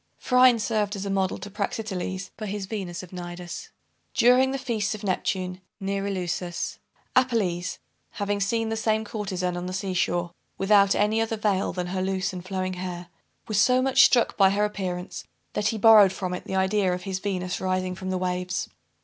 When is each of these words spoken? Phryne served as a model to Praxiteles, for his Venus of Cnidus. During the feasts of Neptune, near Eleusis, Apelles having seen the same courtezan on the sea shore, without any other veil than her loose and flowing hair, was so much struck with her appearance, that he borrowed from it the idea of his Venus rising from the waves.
Phryne 0.17 0.57
served 0.57 0.95
as 0.95 1.05
a 1.05 1.11
model 1.11 1.37
to 1.37 1.51
Praxiteles, 1.51 2.31
for 2.35 2.47
his 2.47 2.65
Venus 2.65 3.03
of 3.03 3.11
Cnidus. 3.11 3.69
During 4.15 4.49
the 4.49 4.57
feasts 4.57 4.95
of 4.95 5.03
Neptune, 5.03 5.61
near 5.79 6.07
Eleusis, 6.07 6.79
Apelles 7.15 7.77
having 8.13 8.39
seen 8.39 8.69
the 8.69 8.75
same 8.75 9.05
courtezan 9.05 9.55
on 9.55 9.67
the 9.67 9.73
sea 9.73 9.93
shore, 9.93 10.31
without 10.57 10.95
any 10.95 11.21
other 11.21 11.37
veil 11.37 11.71
than 11.71 11.85
her 11.85 12.01
loose 12.01 12.33
and 12.33 12.43
flowing 12.43 12.73
hair, 12.73 13.09
was 13.47 13.61
so 13.61 13.79
much 13.79 14.03
struck 14.03 14.33
with 14.39 14.53
her 14.53 14.65
appearance, 14.65 15.23
that 15.53 15.67
he 15.67 15.77
borrowed 15.77 16.11
from 16.11 16.33
it 16.33 16.45
the 16.45 16.55
idea 16.55 16.91
of 16.91 17.03
his 17.03 17.19
Venus 17.19 17.61
rising 17.61 17.93
from 17.93 18.09
the 18.09 18.17
waves. 18.17 18.69